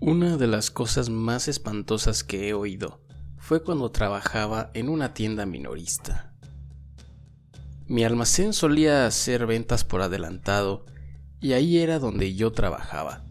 [0.00, 3.00] Una de las cosas más espantosas que he oído
[3.36, 6.32] fue cuando trabajaba en una tienda minorista.
[7.88, 10.86] Mi almacén solía hacer ventas por adelantado
[11.40, 13.24] y ahí era donde yo trabajaba.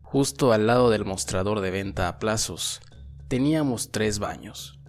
[0.00, 2.80] Justo al lado del mostrador de venta a plazos
[3.28, 4.80] teníamos tres baños.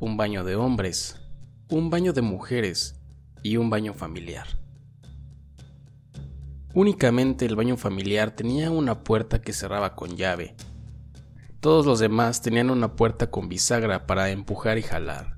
[0.00, 1.20] Un baño de hombres,
[1.68, 2.96] un baño de mujeres
[3.44, 4.59] y un baño familiar.
[6.72, 10.54] Únicamente el baño familiar tenía una puerta que cerraba con llave.
[11.58, 15.36] Todos los demás tenían una puerta con bisagra para empujar y jalar.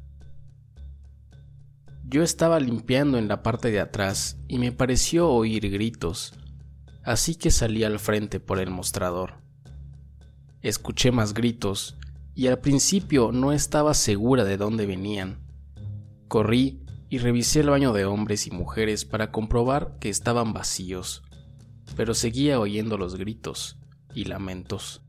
[2.04, 6.34] Yo estaba limpiando en la parte de atrás y me pareció oír gritos,
[7.02, 9.40] así que salí al frente por el mostrador.
[10.60, 11.96] Escuché más gritos
[12.34, 15.40] y al principio no estaba segura de dónde venían.
[16.28, 16.81] Corrí
[17.12, 21.22] y revisé el baño de hombres y mujeres para comprobar que estaban vacíos,
[21.94, 23.78] pero seguía oyendo los gritos
[24.14, 25.02] y lamentos.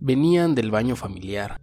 [0.00, 1.60] Venían del baño familiar.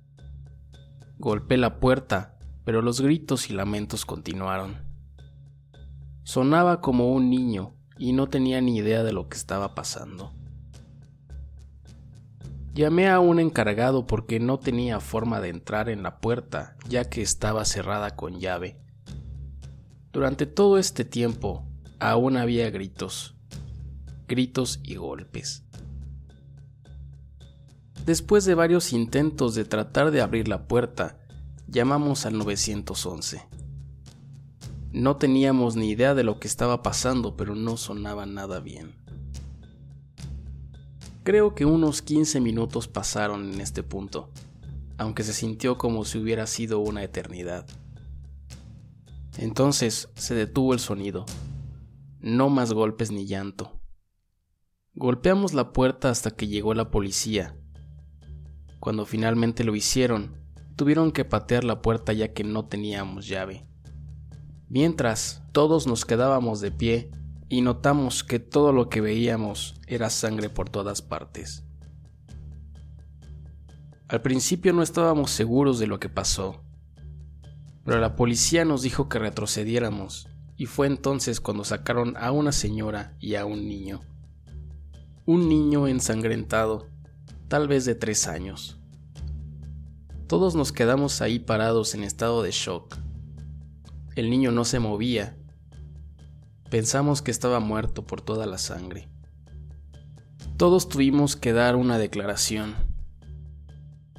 [1.18, 4.76] Golpé la puerta, pero los gritos y lamentos continuaron.
[6.22, 10.32] Sonaba como un niño y no tenía ni idea de lo que estaba pasando.
[12.76, 17.22] Llamé a un encargado porque no tenía forma de entrar en la puerta ya que
[17.22, 18.78] estaba cerrada con llave.
[20.12, 21.66] Durante todo este tiempo
[22.02, 23.38] aún había gritos,
[24.28, 25.64] gritos y golpes.
[28.06, 31.18] Después de varios intentos de tratar de abrir la puerta,
[31.68, 33.42] llamamos al 911.
[34.92, 39.05] No teníamos ni idea de lo que estaba pasando, pero no sonaba nada bien.
[41.26, 44.30] Creo que unos 15 minutos pasaron en este punto,
[45.00, 47.66] aunque se sintió como si hubiera sido una eternidad.
[49.40, 51.26] Entonces se detuvo el sonido.
[52.20, 53.72] No más golpes ni llanto.
[54.94, 57.58] Golpeamos la puerta hasta que llegó la policía.
[58.80, 60.38] Cuando finalmente lo hicieron,
[60.76, 63.66] tuvieron que patear la puerta ya que no teníamos llave.
[64.70, 67.10] Mientras, todos nos quedábamos de pie
[67.56, 71.64] y notamos que todo lo que veíamos era sangre por todas partes.
[74.10, 76.66] Al principio no estábamos seguros de lo que pasó,
[77.86, 80.28] pero la policía nos dijo que retrocediéramos
[80.58, 84.02] y fue entonces cuando sacaron a una señora y a un niño.
[85.26, 86.90] Un niño ensangrentado,
[87.48, 88.82] tal vez de tres años.
[90.28, 92.98] Todos nos quedamos ahí parados en estado de shock.
[94.18, 95.38] El niño no se movía
[96.70, 99.08] Pensamos que estaba muerto por toda la sangre.
[100.58, 102.76] Todos tuvimos que dar una declaración.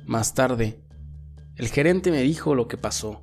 [0.04, 0.80] Más tarde,
[1.56, 3.22] el gerente me dijo lo que pasó.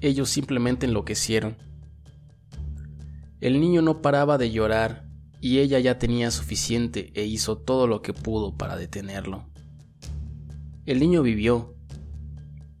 [0.00, 1.56] Ellos simplemente enloquecieron.
[3.40, 5.08] El niño no paraba de llorar
[5.40, 9.44] y ella ya tenía suficiente e hizo todo lo que pudo para detenerlo.
[10.86, 11.74] El niño vivió.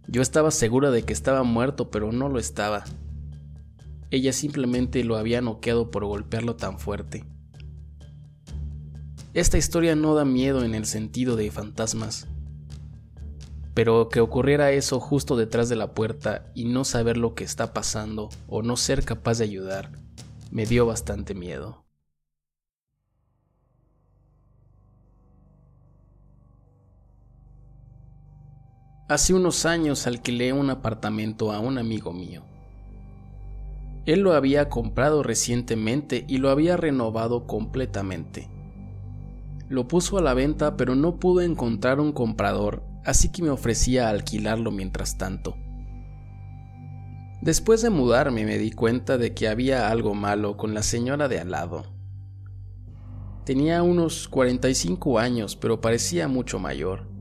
[0.08, 2.84] Yo estaba segura de que estaba muerto, pero no lo estaba.
[4.12, 7.24] Ella simplemente lo había noqueado por golpearlo tan fuerte.
[9.32, 12.28] Esta historia no da miedo en el sentido de fantasmas,
[13.72, 17.72] pero que ocurriera eso justo detrás de la puerta y no saber lo que está
[17.72, 19.92] pasando o no ser capaz de ayudar,
[20.50, 21.86] me dio bastante miedo.
[29.08, 32.42] Hace unos años alquilé un apartamento a un amigo mío.
[34.04, 38.50] Él lo había comprado recientemente y lo había renovado completamente.
[39.68, 44.08] Lo puso a la venta pero no pudo encontrar un comprador, así que me ofrecía
[44.08, 45.56] alquilarlo mientras tanto.
[47.40, 51.40] Después de mudarme me di cuenta de que había algo malo con la señora de
[51.40, 51.84] al lado.
[53.44, 57.11] Tenía unos 45 años, pero parecía mucho mayor.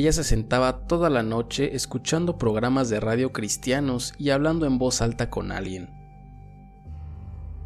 [0.00, 5.02] Ella se sentaba toda la noche escuchando programas de radio cristianos y hablando en voz
[5.02, 5.90] alta con alguien.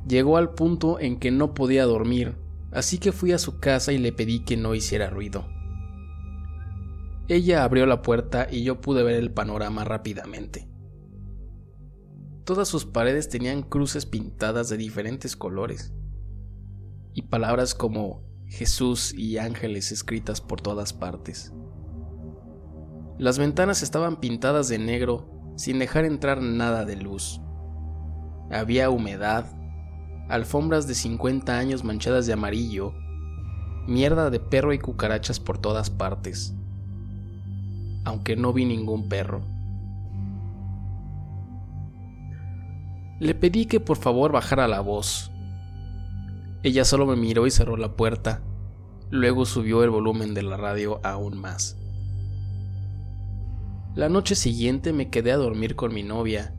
[0.08, 2.36] Llegó al punto en que no podía dormir,
[2.72, 5.46] así que fui a su casa y le pedí que no hiciera ruido.
[7.28, 10.68] Ella abrió la puerta y yo pude ver el panorama rápidamente.
[12.42, 15.94] Todas sus paredes tenían cruces pintadas de diferentes colores
[17.12, 21.52] y palabras como Jesús y ángeles escritas por todas partes.
[23.18, 27.40] Las ventanas estaban pintadas de negro sin dejar entrar nada de luz.
[28.50, 29.46] Había humedad,
[30.28, 32.92] alfombras de 50 años manchadas de amarillo,
[33.86, 36.54] mierda de perro y cucarachas por todas partes.
[38.04, 39.42] Aunque no vi ningún perro.
[43.20, 45.30] Le pedí que por favor bajara la voz.
[46.64, 48.42] Ella solo me miró y cerró la puerta.
[49.10, 51.76] Luego subió el volumen de la radio aún más.
[53.94, 56.54] La noche siguiente me quedé a dormir con mi novia.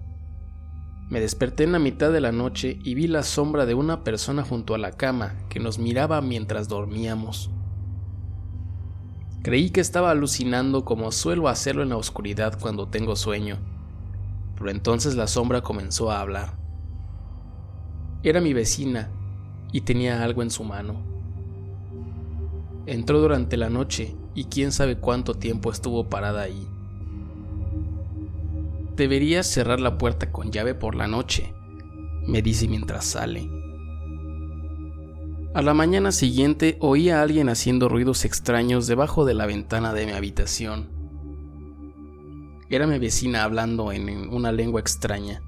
[1.09, 4.43] Me desperté en la mitad de la noche y vi la sombra de una persona
[4.43, 7.51] junto a la cama que nos miraba mientras dormíamos.
[9.43, 13.59] Creí que estaba alucinando como suelo hacerlo en la oscuridad cuando tengo sueño
[14.57, 16.57] pero entonces la sombra comenzó a hablar.
[18.23, 19.11] Era mi vecina
[19.71, 20.95] y tenía algo en su mano.
[22.85, 26.67] Entró durante la noche y quién sabe cuánto tiempo estuvo parada ahí.
[28.95, 31.53] Deberías cerrar la puerta con llave por la noche,
[32.25, 33.49] me dice mientras sale.
[35.53, 40.05] A la mañana siguiente oí a alguien haciendo ruidos extraños debajo de la ventana de
[40.05, 40.89] mi habitación.
[42.69, 45.41] Era mi vecina hablando en una lengua extraña.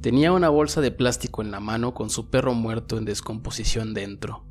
[0.00, 4.46] Tenía una bolsa de plástico en la mano con su perro muerto en descomposición dentro.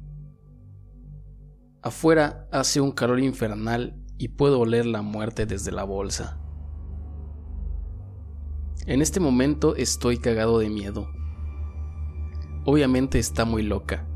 [1.81, 6.38] Afuera hace un calor infernal y puedo oler la muerte desde la bolsa.
[8.85, 11.09] En este momento estoy cagado de miedo.
[12.65, 14.07] Obviamente está muy loca.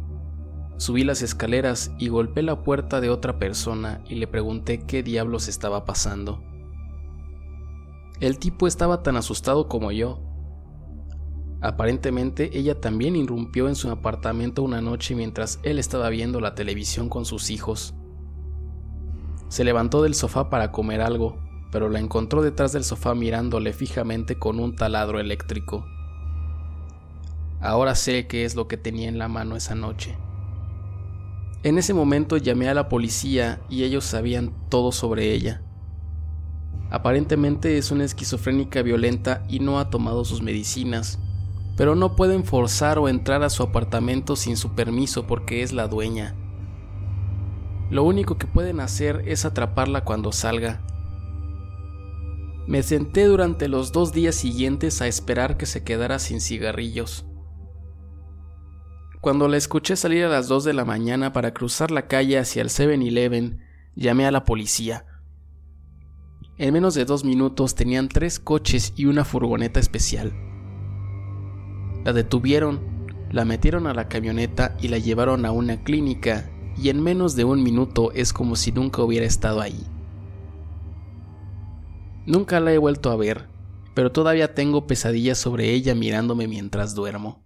[0.78, 5.48] Subí las escaleras y golpeé la puerta de otra persona y le pregunté qué diablos
[5.48, 6.42] estaba pasando.
[8.20, 10.22] El tipo estaba tan asustado como yo.
[11.62, 17.10] Aparentemente ella también irrumpió en su apartamento una noche mientras él estaba viendo la televisión
[17.10, 17.94] con sus hijos.
[19.50, 21.43] Se levantó del sofá para comer algo,
[21.74, 25.88] pero la encontró detrás del sofá mirándole fijamente con un taladro eléctrico.
[27.60, 30.16] Ahora sé qué es lo que tenía en la mano esa noche.
[31.64, 35.64] En ese momento llamé a la policía y ellos sabían todo sobre ella.
[36.92, 41.18] Aparentemente es una esquizofrénica violenta y no ha tomado sus medicinas,
[41.76, 45.88] pero no pueden forzar o entrar a su apartamento sin su permiso porque es la
[45.88, 46.36] dueña.
[47.90, 50.84] Lo único que pueden hacer es atraparla cuando salga.
[52.66, 57.26] Me senté durante los dos días siguientes a esperar que se quedara sin cigarrillos.
[59.20, 62.62] Cuando la escuché salir a las 2 de la mañana para cruzar la calle hacia
[62.62, 63.60] el 7-Eleven,
[63.96, 65.06] llamé a la policía.
[66.58, 70.34] En menos de dos minutos tenían tres coches y una furgoneta especial.
[72.06, 77.02] La detuvieron, la metieron a la camioneta y la llevaron a una clínica y en
[77.02, 79.86] menos de un minuto es como si nunca hubiera estado ahí.
[82.26, 83.48] Nunca la he vuelto a ver,
[83.94, 87.44] pero todavía tengo pesadillas sobre ella mirándome mientras duermo.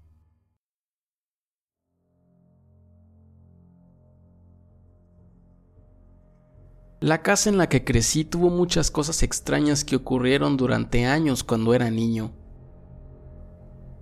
[6.99, 11.75] La casa en la que crecí tuvo muchas cosas extrañas que ocurrieron durante años cuando
[11.75, 12.31] era niño.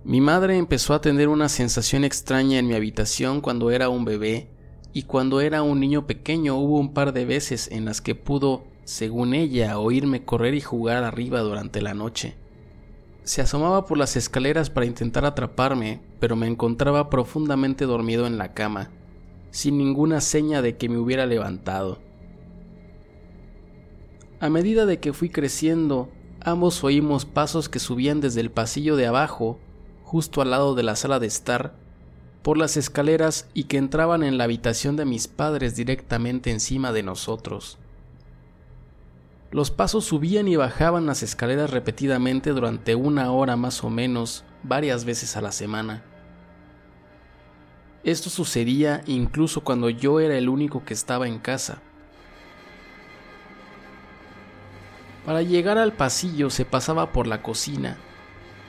[0.02, 4.50] Mi madre empezó a tener una sensación extraña en mi habitación cuando era un bebé
[4.92, 8.64] y cuando era un niño pequeño hubo un par de veces en las que pudo,
[8.86, 12.36] según ella, oírme correr y jugar arriba durante la noche.
[13.24, 18.54] Se asomaba por las escaleras para intentar atraparme, pero me encontraba profundamente dormido en la
[18.54, 18.92] cama,
[19.50, 21.98] sin ninguna seña de que me hubiera levantado.
[24.38, 26.08] A medida de que fui creciendo,
[26.40, 29.58] ambos oímos pasos que subían desde el pasillo de abajo,
[30.04, 31.74] justo al lado de la sala de estar,
[32.40, 37.02] por las escaleras y que entraban en la habitación de mis padres directamente encima de
[37.02, 37.78] nosotros.
[39.56, 45.06] Los pasos subían y bajaban las escaleras repetidamente durante una hora más o menos, varias
[45.06, 46.04] veces a la semana.
[48.04, 51.80] Esto sucedía incluso cuando yo era el único que estaba en casa.
[55.24, 57.96] Para llegar al pasillo se pasaba por la cocina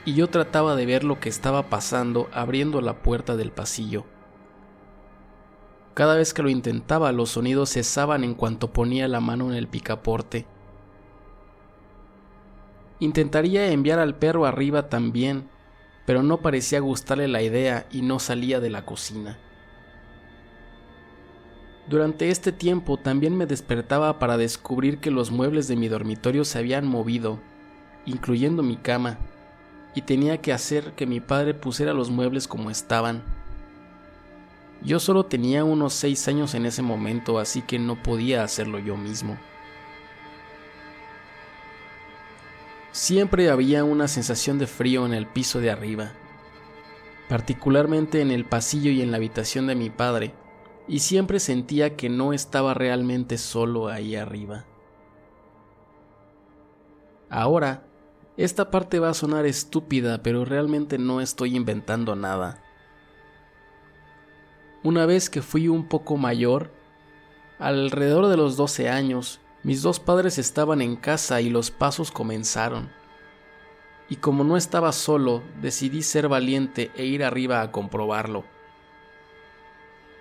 [0.06, 4.06] y yo trataba de ver lo que estaba pasando abriendo la puerta del pasillo.
[5.92, 9.68] Cada vez que lo intentaba los sonidos cesaban en cuanto ponía la mano en el
[9.68, 10.46] picaporte.
[13.00, 15.48] Intentaría enviar al perro arriba también,
[16.04, 19.38] pero no parecía gustarle la idea y no salía de la cocina.
[21.88, 26.58] Durante este tiempo también me despertaba para descubrir que los muebles de mi dormitorio se
[26.58, 27.38] habían movido,
[28.04, 29.18] incluyendo mi cama,
[29.94, 33.22] y tenía que hacer que mi padre pusiera los muebles como estaban.
[34.82, 38.96] Yo solo tenía unos seis años en ese momento, así que no podía hacerlo yo
[38.96, 39.38] mismo.
[42.98, 46.14] Siempre había una sensación de frío en el piso de arriba,
[47.28, 50.34] particularmente en el pasillo y en la habitación de mi padre,
[50.88, 54.64] y siempre sentía que no estaba realmente solo ahí arriba.
[57.30, 57.84] Ahora,
[58.36, 62.64] esta parte va a sonar estúpida, pero realmente no estoy inventando nada.
[64.82, 66.72] Una vez que fui un poco mayor,
[67.60, 72.88] alrededor de los 12 años, mis dos padres estaban en casa y los pasos comenzaron.
[74.08, 78.46] Y como no estaba solo, decidí ser valiente e ir arriba a comprobarlo.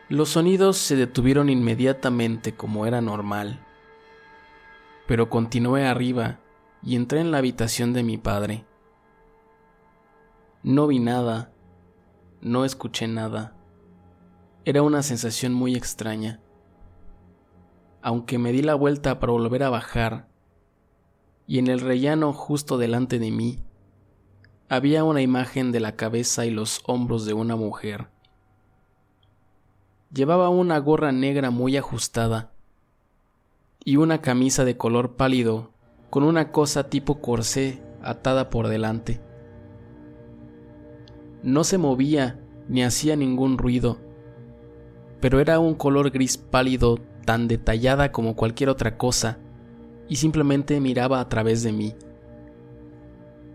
[0.09, 3.65] Los sonidos se detuvieron inmediatamente como era normal.
[5.07, 6.39] Pero continué arriba
[6.83, 8.65] y entré en la habitación de mi padre.
[10.61, 11.53] No vi nada,
[12.41, 13.55] no escuché nada.
[14.65, 16.41] Era una sensación muy extraña.
[18.07, 20.29] Aunque me di la vuelta para volver a bajar,
[21.45, 23.59] y en el rellano justo delante de mí,
[24.69, 28.07] había una imagen de la cabeza y los hombros de una mujer
[30.13, 32.53] Llevaba una gorra negra muy ajustada
[33.83, 35.73] y una camisa de color pálido
[36.09, 39.19] con una cosa tipo corsé atada por delante.
[41.43, 43.97] No se movía ni hacía ningún ruido,
[45.19, 49.37] pero era un color gris pálido tan detallada como cualquier otra cosa
[50.09, 51.93] y simplemente miraba a través de mí.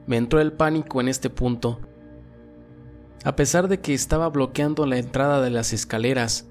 [0.06, 1.80] Me entró el pánico en este punto
[3.24, 6.48] a pesar de que estaba bloqueando la entrada de las escaleras,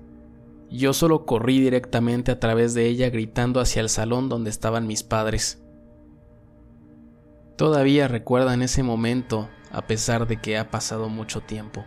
[0.69, 5.03] yo solo corrí directamente a través de ella gritando hacia el salón donde estaban mis
[5.03, 5.61] padres.
[7.57, 11.83] Todavía recuerdan ese momento a pesar de que ha pasado mucho tiempo.